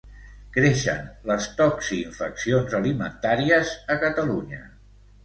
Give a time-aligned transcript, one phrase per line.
[0.53, 4.65] Creixen les toxiinfeccions alimentàries a Catalunya.